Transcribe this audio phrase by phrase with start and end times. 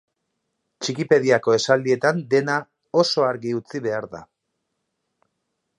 [0.85, 2.57] Txikipediako esaldietan dena
[3.03, 4.25] oso argi utzi behar da.